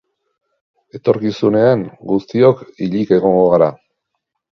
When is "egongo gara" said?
3.19-3.69